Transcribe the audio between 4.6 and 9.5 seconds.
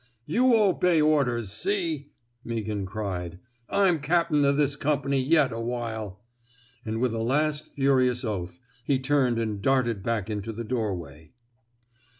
comp'ny, yet awhile;'' and with a last furious oath, he turned